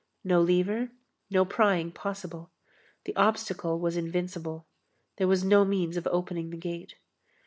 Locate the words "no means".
5.43-5.95